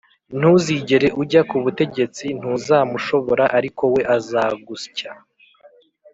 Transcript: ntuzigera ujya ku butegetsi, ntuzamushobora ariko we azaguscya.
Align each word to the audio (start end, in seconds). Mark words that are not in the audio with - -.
ntuzigera 0.37 1.07
ujya 1.21 1.41
ku 1.49 1.55
butegetsi, 1.63 2.25
ntuzamushobora 2.39 3.45
ariko 3.57 3.83
we 3.93 4.01
azaguscya. 4.15 5.11